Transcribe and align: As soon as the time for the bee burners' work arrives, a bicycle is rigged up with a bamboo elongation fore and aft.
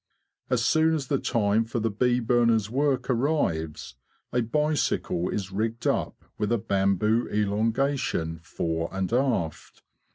As 0.49 0.65
soon 0.65 0.95
as 0.95 1.09
the 1.09 1.19
time 1.19 1.63
for 1.63 1.79
the 1.79 1.91
bee 1.91 2.19
burners' 2.19 2.71
work 2.71 3.07
arrives, 3.07 3.97
a 4.33 4.41
bicycle 4.41 5.29
is 5.29 5.51
rigged 5.51 5.85
up 5.85 6.25
with 6.39 6.51
a 6.51 6.57
bamboo 6.57 7.27
elongation 7.31 8.39
fore 8.41 8.89
and 8.91 9.13
aft. 9.13 9.83